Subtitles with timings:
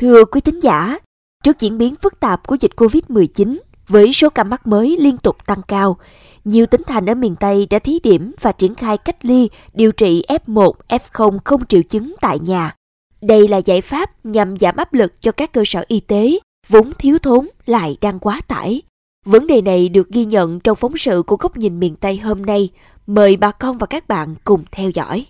[0.00, 0.98] Thưa quý thính giả,
[1.44, 5.36] trước diễn biến phức tạp của dịch COVID-19 với số ca mắc mới liên tục
[5.46, 5.96] tăng cao,
[6.44, 9.92] nhiều tỉnh thành ở miền Tây đã thí điểm và triển khai cách ly, điều
[9.92, 12.74] trị F1, F0 không triệu chứng tại nhà.
[13.20, 16.38] Đây là giải pháp nhằm giảm áp lực cho các cơ sở y tế,
[16.68, 18.82] vốn thiếu thốn lại đang quá tải.
[19.26, 22.46] Vấn đề này được ghi nhận trong phóng sự của góc nhìn miền Tây hôm
[22.46, 22.68] nay.
[23.06, 25.26] Mời bà con và các bạn cùng theo dõi.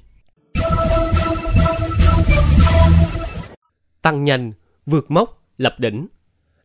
[4.02, 4.52] Tăng nhanh,
[4.86, 6.06] vượt mốc, lập đỉnh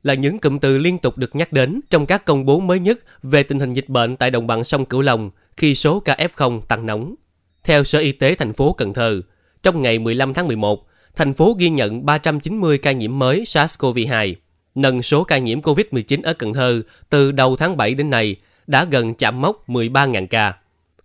[0.05, 2.99] là những cụm từ liên tục được nhắc đến trong các công bố mới nhất
[3.23, 6.61] về tình hình dịch bệnh tại đồng bằng sông Cửu Long khi số ca F0
[6.61, 7.15] tăng nóng.
[7.63, 9.21] Theo Sở Y tế thành phố Cần Thơ,
[9.63, 14.35] trong ngày 15 tháng 11, thành phố ghi nhận 390 ca nhiễm mới SARS-CoV-2,
[14.75, 18.35] nâng số ca nhiễm COVID-19 ở Cần Thơ từ đầu tháng 7 đến nay
[18.67, 20.53] đã gần chạm mốc 13.000 ca.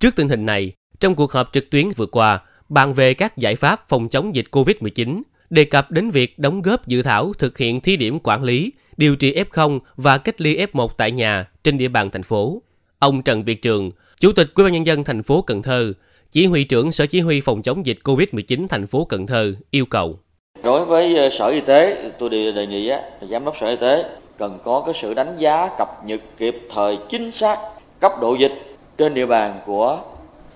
[0.01, 3.57] Trước tình hình này, trong cuộc họp trực tuyến vừa qua, bàn về các giải
[3.57, 7.81] pháp phòng chống dịch COVID-19, đề cập đến việc đóng góp dự thảo thực hiện
[7.81, 11.89] thí điểm quản lý, điều trị F0 và cách ly F1 tại nhà trên địa
[11.89, 12.63] bàn thành phố.
[12.99, 15.93] Ông Trần Việt Trường, Chủ tịch Ủy ban nhân dân thành phố Cần Thơ,
[16.33, 19.87] chỉ huy trưởng Sở Chỉ huy phòng chống dịch COVID-19 thành phố Cần Thơ yêu
[19.87, 20.19] cầu.
[20.63, 23.77] Đối với ờ, Sở Y tế, tôi đề, đề nghị á, Giám đốc Sở Y
[23.77, 24.05] tế
[24.39, 27.59] cần có cái sự đánh giá cập nhật kịp thời chính xác
[28.01, 28.53] cấp độ dịch
[28.99, 29.99] trên địa bàn của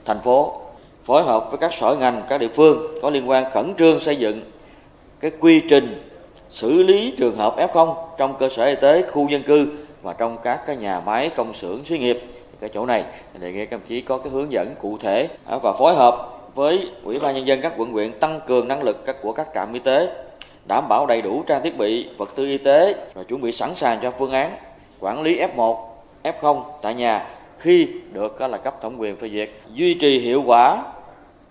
[0.05, 0.61] thành phố
[1.05, 4.17] phối hợp với các sở ngành các địa phương có liên quan khẩn trương xây
[4.17, 4.41] dựng
[5.25, 6.03] cái quy trình
[6.51, 9.69] xử lý trường hợp F0 trong cơ sở y tế, khu dân cư
[10.03, 12.23] và trong các cái nhà máy công xưởng xí nghiệp.
[12.61, 13.05] Cái chỗ này
[13.39, 16.41] đề nghị các đồng chí có cái hướng dẫn cụ thể à, và phối hợp
[16.55, 19.49] với ủy ban nhân dân các quận huyện tăng cường năng lực các của các
[19.55, 20.09] trạm y tế
[20.69, 23.75] đảm bảo đầy đủ trang thiết bị vật tư y tế và chuẩn bị sẵn
[23.75, 24.57] sàng cho phương án
[25.01, 25.77] quản lý F1
[26.23, 27.27] F0 tại nhà
[27.59, 29.51] khi được là cấp thẩm quyền phê duyệt.
[29.75, 30.83] Duy trì hiệu quả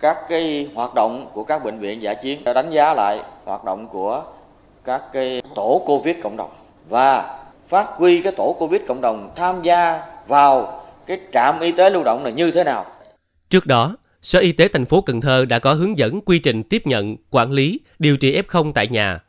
[0.00, 3.88] các cái hoạt động của các bệnh viện giả chiến đánh giá lại hoạt động
[3.90, 4.24] của
[4.84, 6.50] các cái tổ covid cộng đồng
[6.88, 11.90] và phát huy cái tổ covid cộng đồng tham gia vào cái trạm y tế
[11.90, 12.84] lưu động là như thế nào
[13.50, 16.62] trước đó Sở Y tế thành phố Cần Thơ đã có hướng dẫn quy trình
[16.62, 19.20] tiếp nhận, quản lý, điều trị F0 tại nhà.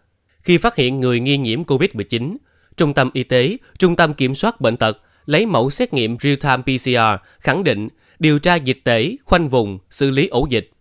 [0.41, 2.35] Khi phát hiện người nghi nhiễm COVID-19,
[2.77, 6.61] Trung tâm Y tế, Trung tâm Kiểm soát Bệnh tật lấy mẫu xét nghiệm real-time
[6.61, 7.87] PCR khẳng định
[8.19, 10.71] điều tra dịch tễ, khoanh vùng, xử lý ổ dịch.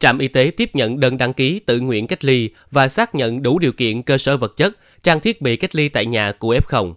[0.00, 3.42] Trạm y tế tiếp nhận đơn đăng ký tự nguyện cách ly và xác nhận
[3.42, 6.54] đủ điều kiện cơ sở vật chất, trang thiết bị cách ly tại nhà của
[6.54, 6.94] F0.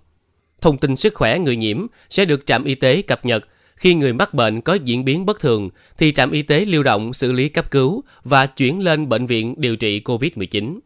[0.62, 4.14] Thông tin sức khỏe người nhiễm sẽ được trạm y tế cập nhật khi người
[4.14, 7.50] mắc bệnh có diễn biến bất thường thì trạm y tế lưu động xử lý
[7.50, 10.80] cấp cứu và chuyển lên bệnh viện điều trị COVID-19.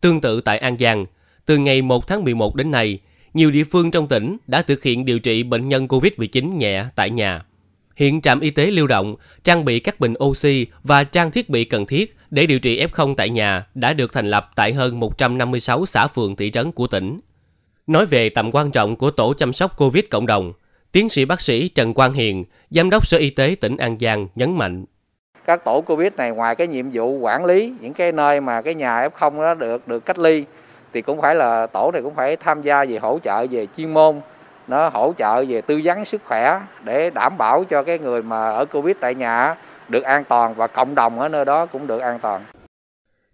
[0.00, 1.06] Tương tự tại An Giang,
[1.46, 2.98] từ ngày 1 tháng 11 đến nay,
[3.34, 7.10] nhiều địa phương trong tỉnh đã thực hiện điều trị bệnh nhân COVID-19 nhẹ tại
[7.10, 7.44] nhà.
[7.96, 11.64] Hiện trạm y tế lưu động trang bị các bình oxy và trang thiết bị
[11.64, 15.86] cần thiết để điều trị F0 tại nhà đã được thành lập tại hơn 156
[15.86, 17.20] xã phường thị trấn của tỉnh.
[17.86, 20.52] Nói về tầm quan trọng của tổ chăm sóc COVID cộng đồng,
[20.92, 24.28] tiến sĩ bác sĩ Trần Quang Hiền, Giám đốc Sở Y tế tỉnh An Giang
[24.34, 24.84] nhấn mạnh.
[25.44, 28.74] Các tổ COVID này ngoài cái nhiệm vụ quản lý những cái nơi mà cái
[28.74, 30.44] nhà F0 đó được được cách ly
[30.92, 33.94] thì cũng phải là tổ này cũng phải tham gia về hỗ trợ về chuyên
[33.94, 34.20] môn
[34.68, 38.50] nó hỗ trợ về tư vấn sức khỏe để đảm bảo cho cái người mà
[38.50, 39.54] ở Covid tại nhà
[39.88, 42.44] được an toàn và cộng đồng ở nơi đó cũng được an toàn.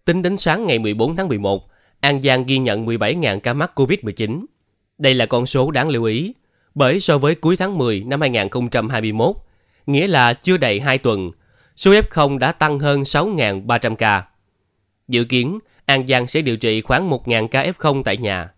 [0.04, 1.62] Tính đến sáng ngày 14 tháng 11,
[2.00, 4.44] An Giang ghi nhận 17.000 ca mắc Covid-19.
[4.98, 6.34] Đây là con số đáng lưu ý,
[6.74, 9.36] bởi so với cuối tháng 10 năm 2021,
[9.86, 11.30] nghĩa là chưa đầy 2 tuần,
[11.76, 14.22] số F0 đã tăng hơn 6.300 ca.
[15.08, 18.48] Dự kiến, An Giang sẽ điều trị khoảng 1.000 ca F0 tại nhà.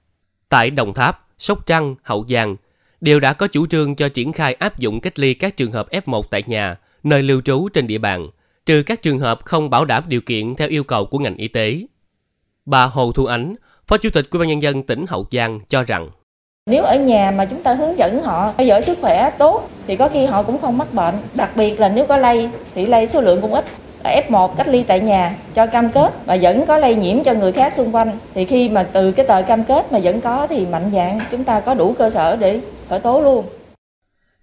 [0.48, 2.56] Tại Đồng Tháp, Sóc Trăng, Hậu Giang
[3.00, 5.86] đều đã có chủ trương cho triển khai áp dụng cách ly các trường hợp
[5.90, 8.28] F1 tại nhà, nơi lưu trú trên địa bàn,
[8.66, 11.48] trừ các trường hợp không bảo đảm điều kiện theo yêu cầu của ngành y
[11.48, 11.80] tế.
[12.66, 13.54] Bà Hồ Thu Ánh,
[13.86, 16.10] Phó Chủ tịch Ủy ban nhân dân tỉnh Hậu Giang cho rằng
[16.66, 19.96] nếu ở nhà mà chúng ta hướng dẫn họ theo dõi sức khỏe tốt thì
[19.96, 21.14] có khi họ cũng không mắc bệnh.
[21.34, 23.64] Đặc biệt là nếu có lây thì lây số lượng cũng ít.
[24.04, 27.52] F1 cách ly tại nhà cho cam kết và vẫn có lây nhiễm cho người
[27.52, 30.66] khác xung quanh thì khi mà từ cái tờ cam kết mà vẫn có thì
[30.66, 33.44] mạnh dạng chúng ta có đủ cơ sở để khởi tố luôn.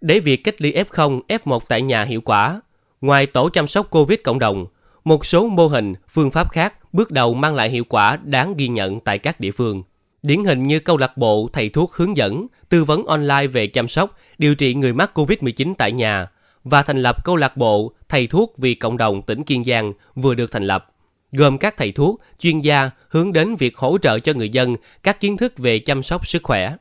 [0.01, 2.61] Để việc cách ly F0, F1 tại nhà hiệu quả,
[3.01, 4.65] ngoài tổ chăm sóc COVID cộng đồng,
[5.03, 8.67] một số mô hình, phương pháp khác bước đầu mang lại hiệu quả đáng ghi
[8.67, 9.83] nhận tại các địa phương.
[10.21, 13.87] Điển hình như câu lạc bộ thầy thuốc hướng dẫn, tư vấn online về chăm
[13.87, 16.27] sóc, điều trị người mắc COVID-19 tại nhà
[16.63, 20.33] và thành lập câu lạc bộ thầy thuốc vì cộng đồng tỉnh Kiên Giang vừa
[20.33, 20.93] được thành lập,
[21.31, 25.19] gồm các thầy thuốc, chuyên gia hướng đến việc hỗ trợ cho người dân các
[25.19, 26.75] kiến thức về chăm sóc sức khỏe.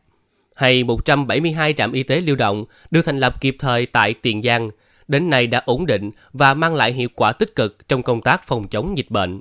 [0.54, 4.70] Hay 172 trạm y tế lưu động được thành lập kịp thời tại Tiền Giang,
[5.08, 8.42] đến nay đã ổn định và mang lại hiệu quả tích cực trong công tác
[8.46, 9.40] phòng chống dịch bệnh.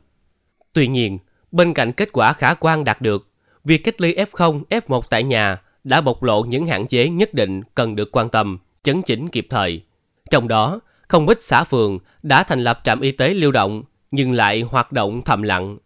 [0.74, 1.18] Tuy nhiên,
[1.52, 3.28] Bên cạnh kết quả khả quan đạt được,
[3.64, 7.62] việc cách ly F0, F1 tại nhà đã bộc lộ những hạn chế nhất định
[7.76, 9.82] cần được quan tâm, chấn chỉnh kịp thời.
[10.30, 14.32] Trong đó, không ít xã phường đã thành lập trạm y tế lưu động nhưng
[14.32, 15.78] lại hoạt động thầm lặng.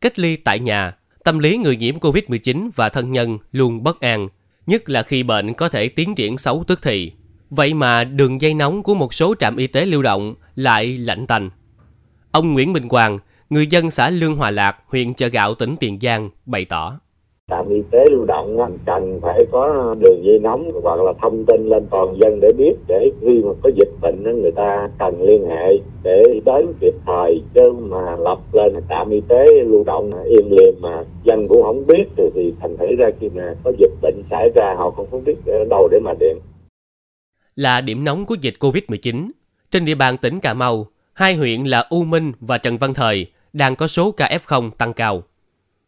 [0.00, 4.28] Cách ly tại nhà, tâm lý người nhiễm COVID-19 và thân nhân luôn bất an,
[4.66, 7.12] nhất là khi bệnh có thể tiến triển xấu tức thì.
[7.50, 11.26] Vậy mà đường dây nóng của một số trạm y tế lưu động lại lạnh
[11.26, 11.50] tành.
[12.30, 13.18] Ông Nguyễn Minh Quang,
[13.50, 16.98] người dân xã Lương Hòa Lạc, huyện Chợ Gạo, tỉnh Tiền Giang, bày tỏ
[17.50, 21.68] trạm y tế lưu động cần phải có đường dây nóng hoặc là thông tin
[21.68, 25.46] lên toàn dân để biết để khi mà có dịch bệnh người ta cần liên
[25.48, 27.42] hệ để đến kịp thời.
[27.54, 31.86] Chứ mà lập lên trạm y tế lưu động im liềm mà dân cũng không
[31.86, 35.06] biết thì, thì thành thử ra khi mà có dịch bệnh xảy ra họ cũng
[35.10, 36.36] không biết ở đâu để mà điện
[37.56, 39.30] là điểm nóng của dịch Covid-19
[39.70, 43.26] trên địa bàn tỉnh Cà Mau hai huyện là U Minh và Trần Văn Thời
[43.52, 45.22] đang có số ca F0 tăng cao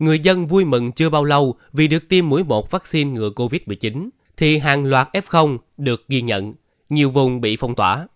[0.03, 4.09] người dân vui mừng chưa bao lâu vì được tiêm mũi một vaccine ngừa COVID-19,
[4.37, 6.55] thì hàng loạt F0 được ghi nhận,
[6.89, 8.07] nhiều vùng bị phong tỏa.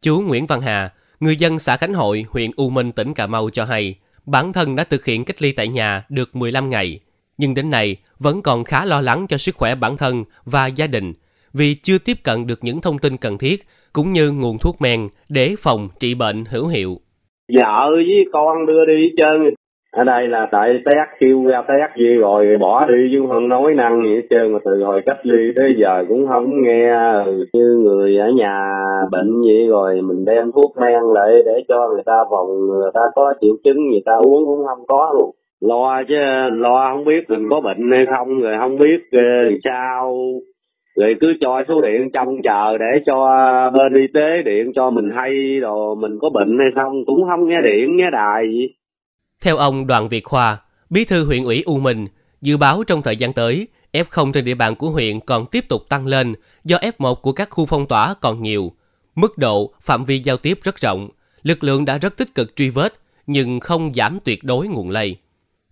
[0.00, 3.50] Chú Nguyễn Văn Hà, người dân xã Khánh Hội, huyện U Minh, tỉnh Cà Mau
[3.50, 3.94] cho hay,
[4.26, 7.00] bản thân đã thực hiện cách ly tại nhà được 15 ngày,
[7.38, 10.86] nhưng đến nay vẫn còn khá lo lắng cho sức khỏe bản thân và gia
[10.86, 11.12] đình
[11.52, 15.08] vì chưa tiếp cận được những thông tin cần thiết cũng như nguồn thuốc men
[15.28, 17.00] để phòng trị bệnh hữu hiệu.
[17.48, 19.38] Dạ, Vợ với con đưa đi chơi
[19.96, 23.74] ở đây là tại test kêu ra test gì rồi bỏ đi chứ không nói
[23.74, 26.92] năng gì hết trơn mà từ hồi cách ly tới giờ cũng không nghe
[27.24, 28.58] ừ, như người ở nhà
[29.12, 33.00] bệnh gì rồi mình đem thuốc men lại để cho người ta phòng người ta
[33.14, 35.30] có triệu chứng người ta uống cũng không có luôn.
[35.60, 36.14] Lo chứ
[36.52, 40.16] lo không biết mình có bệnh hay không rồi không biết uh, sao.
[40.96, 43.28] Rồi cứ cho số điện trong chờ để cho
[43.78, 47.48] bên y tế điện cho mình hay rồi mình có bệnh hay không cũng không
[47.48, 48.68] nghe điện nghe đài gì
[49.40, 50.58] theo ông Đoàn Việt Khoa,
[50.90, 52.06] bí thư huyện ủy U Minh,
[52.42, 55.88] dự báo trong thời gian tới, F0 trên địa bàn của huyện còn tiếp tục
[55.88, 56.34] tăng lên
[56.64, 58.72] do F1 của các khu phong tỏa còn nhiều.
[59.14, 61.08] Mức độ, phạm vi giao tiếp rất rộng,
[61.42, 62.94] lực lượng đã rất tích cực truy vết,
[63.26, 65.16] nhưng không giảm tuyệt đối nguồn lây.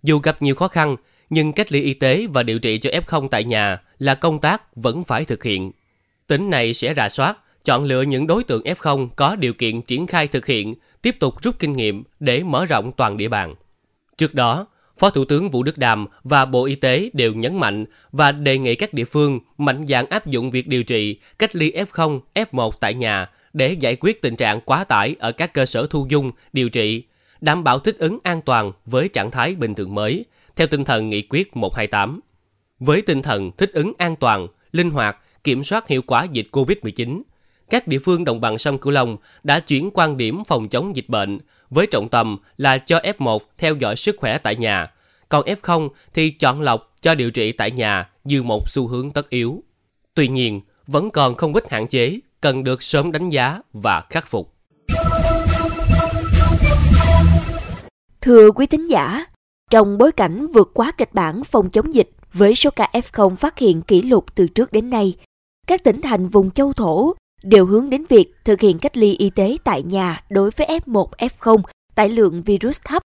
[0.02, 0.96] Dù gặp nhiều khó khăn,
[1.30, 4.76] nhưng cách ly y tế và điều trị cho F0 tại nhà là công tác
[4.76, 5.72] vẫn phải thực hiện.
[6.26, 10.06] Tỉnh này sẽ rà soát, chọn lựa những đối tượng F0 có điều kiện triển
[10.06, 13.54] khai thực hiện tiếp tục rút kinh nghiệm để mở rộng toàn địa bàn.
[14.18, 14.66] Trước đó,
[14.98, 18.58] Phó Thủ tướng Vũ Đức Đàm và Bộ Y tế đều nhấn mạnh và đề
[18.58, 22.70] nghị các địa phương mạnh dạn áp dụng việc điều trị, cách ly F0, F1
[22.80, 26.32] tại nhà để giải quyết tình trạng quá tải ở các cơ sở thu dung,
[26.52, 27.02] điều trị,
[27.40, 30.24] đảm bảo thích ứng an toàn với trạng thái bình thường mới,
[30.56, 32.20] theo tinh thần nghị quyết 128.
[32.78, 37.22] Với tinh thần thích ứng an toàn, linh hoạt, kiểm soát hiệu quả dịch COVID-19,
[37.74, 41.08] các địa phương đồng bằng sông Cửu Long đã chuyển quan điểm phòng chống dịch
[41.08, 41.38] bệnh
[41.70, 44.92] với trọng tâm là cho F1 theo dõi sức khỏe tại nhà,
[45.28, 49.30] còn F0 thì chọn lọc cho điều trị tại nhà như một xu hướng tất
[49.30, 49.62] yếu.
[50.14, 54.26] Tuy nhiên, vẫn còn không ít hạn chế cần được sớm đánh giá và khắc
[54.26, 54.54] phục.
[58.20, 59.24] Thưa quý thính giả,
[59.70, 63.58] trong bối cảnh vượt quá kịch bản phòng chống dịch với số ca F0 phát
[63.58, 65.14] hiện kỷ lục từ trước đến nay,
[65.66, 69.30] các tỉnh thành vùng châu thổ đều hướng đến việc thực hiện cách ly y
[69.30, 71.62] tế tại nhà đối với F1, F0
[71.94, 73.02] tải lượng virus thấp.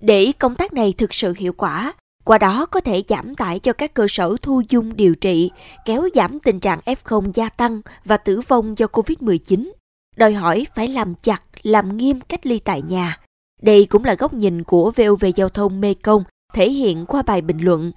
[0.00, 1.92] Để công tác này thực sự hiệu quả,
[2.24, 5.50] qua đó có thể giảm tải cho các cơ sở thu dung điều trị,
[5.84, 9.70] kéo giảm tình trạng F0 gia tăng và tử vong do COVID-19.
[10.16, 13.20] Đòi hỏi phải làm chặt, làm nghiêm cách ly tại nhà.
[13.62, 16.22] Đây cũng là góc nhìn của VOV Giao thông Mê Công
[16.54, 17.92] thể hiện qua bài bình luận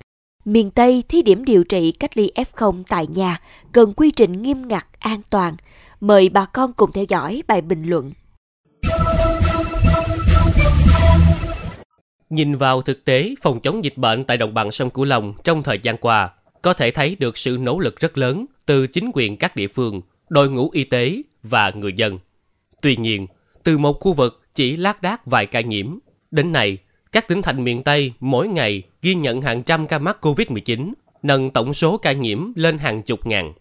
[0.45, 4.67] Miền Tây thí điểm điều trị cách ly F0 tại nhà, cần quy trình nghiêm
[4.67, 5.55] ngặt, an toàn.
[6.01, 8.11] Mời bà con cùng theo dõi bài bình luận.
[12.29, 15.63] Nhìn vào thực tế phòng chống dịch bệnh tại đồng bằng sông Cửu Long trong
[15.63, 16.29] thời gian qua,
[16.61, 20.01] có thể thấy được sự nỗ lực rất lớn từ chính quyền các địa phương,
[20.29, 22.19] đội ngũ y tế và người dân.
[22.81, 23.27] Tuy nhiên,
[23.63, 25.97] từ một khu vực chỉ lác đác vài ca nhiễm,
[26.31, 26.77] đến nay
[27.11, 31.49] các tỉnh thành miền Tây mỗi ngày ghi nhận hàng trăm ca mắc COVID-19, nâng
[31.49, 33.53] tổng số ca nhiễm lên hàng chục ngàn.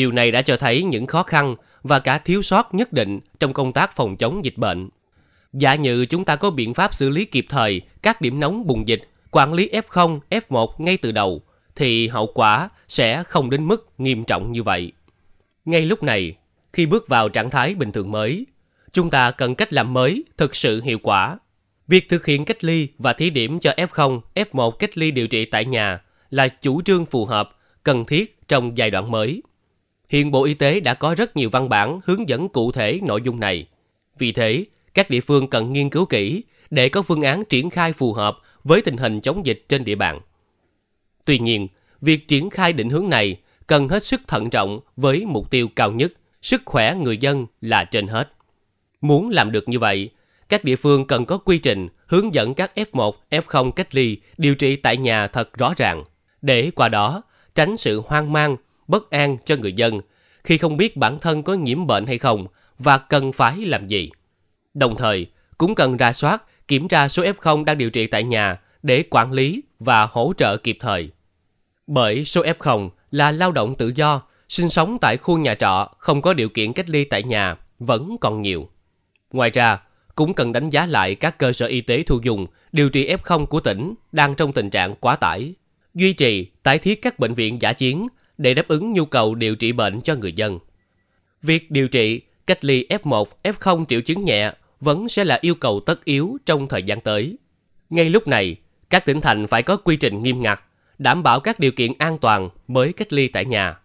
[0.00, 3.52] Điều này đã cho thấy những khó khăn và cả thiếu sót nhất định trong
[3.52, 4.88] công tác phòng chống dịch bệnh.
[5.52, 8.88] Giả như chúng ta có biện pháp xử lý kịp thời các điểm nóng bùng
[8.88, 11.42] dịch, quản lý F0, F1 ngay từ đầu,
[11.76, 14.92] thì hậu quả sẽ không đến mức nghiêm trọng như vậy.
[15.64, 16.34] Ngay lúc này,
[16.72, 18.46] khi bước vào trạng thái bình thường mới,
[18.92, 21.38] chúng ta cần cách làm mới thực sự hiệu quả
[21.88, 25.44] Việc thực hiện cách ly và thí điểm cho F0, F1 cách ly điều trị
[25.44, 27.50] tại nhà là chủ trương phù hợp,
[27.82, 29.42] cần thiết trong giai đoạn mới.
[30.10, 33.20] Hiện Bộ Y tế đã có rất nhiều văn bản hướng dẫn cụ thể nội
[33.24, 33.66] dung này.
[34.18, 34.64] Vì thế,
[34.94, 38.38] các địa phương cần nghiên cứu kỹ để có phương án triển khai phù hợp
[38.64, 40.20] với tình hình chống dịch trên địa bàn.
[41.24, 41.68] Tuy nhiên,
[42.00, 43.36] việc triển khai định hướng này
[43.66, 46.12] cần hết sức thận trọng với mục tiêu cao nhất,
[46.42, 48.32] sức khỏe người dân là trên hết.
[49.00, 50.10] Muốn làm được như vậy,
[50.48, 54.54] các địa phương cần có quy trình hướng dẫn các F1, F0 cách ly, điều
[54.54, 56.04] trị tại nhà thật rõ ràng,
[56.42, 57.22] để qua đó
[57.54, 58.56] tránh sự hoang mang,
[58.90, 60.00] bất an cho người dân
[60.44, 62.46] khi không biết bản thân có nhiễm bệnh hay không
[62.78, 64.10] và cần phải làm gì.
[64.74, 65.26] Đồng thời,
[65.58, 69.32] cũng cần ra soát, kiểm tra số F0 đang điều trị tại nhà để quản
[69.32, 71.10] lý và hỗ trợ kịp thời.
[71.86, 76.22] Bởi số F0 là lao động tự do, sinh sống tại khu nhà trọ không
[76.22, 78.68] có điều kiện cách ly tại nhà vẫn còn nhiều.
[79.32, 79.78] Ngoài ra,
[80.14, 83.46] cũng cần đánh giá lại các cơ sở y tế thu dùng, điều trị F0
[83.46, 85.54] của tỉnh đang trong tình trạng quá tải.
[85.94, 88.06] Duy trì, tái thiết các bệnh viện giả chiến
[88.40, 90.58] để đáp ứng nhu cầu điều trị bệnh cho người dân.
[91.42, 95.80] Việc điều trị, cách ly F1, F0 triệu chứng nhẹ vẫn sẽ là yêu cầu
[95.80, 97.36] tất yếu trong thời gian tới.
[97.90, 98.56] Ngay lúc này,
[98.90, 100.60] các tỉnh thành phải có quy trình nghiêm ngặt,
[100.98, 103.76] đảm bảo các điều kiện an toàn mới cách ly tại nhà,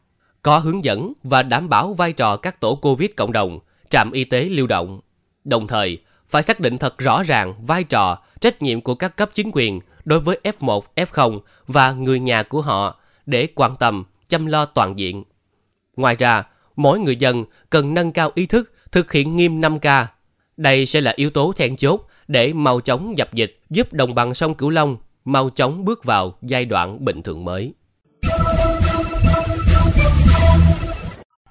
[0.41, 3.59] có hướng dẫn và đảm bảo vai trò các tổ COVID cộng đồng,
[3.89, 5.00] trạm y tế lưu động.
[5.43, 5.97] Đồng thời,
[6.29, 9.79] phải xác định thật rõ ràng vai trò, trách nhiệm của các cấp chính quyền
[10.05, 15.00] đối với F1, F0 và người nhà của họ để quan tâm, chăm lo toàn
[15.00, 15.24] diện.
[15.96, 16.44] Ngoài ra,
[16.75, 20.05] mỗi người dân cần nâng cao ý thức thực hiện nghiêm 5K.
[20.58, 24.34] Đây sẽ là yếu tố then chốt để mau chóng dập dịch giúp đồng bằng
[24.34, 27.74] sông Cửu Long mau chóng bước vào giai đoạn bình thường mới.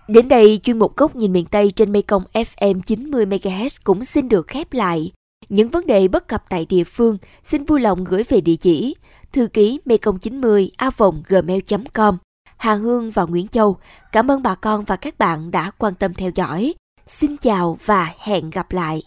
[0.08, 4.46] Đến đây, chuyên mục Góc nhìn miền Tây trên Mekong FM 90MHz cũng xin được
[4.46, 5.12] khép lại.
[5.48, 8.94] Những vấn đề bất cập tại địa phương xin vui lòng gửi về địa chỉ
[9.32, 10.90] thư ký mekong 90 a
[11.28, 12.16] gmail.com
[12.64, 13.76] Hà Hương và Nguyễn Châu.
[14.12, 16.74] Cảm ơn bà con và các bạn đã quan tâm theo dõi.
[17.06, 19.02] Xin chào và hẹn gặp lại.